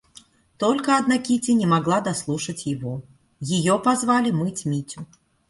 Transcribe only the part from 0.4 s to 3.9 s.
Только одна Кити не могла дослушать его,— ее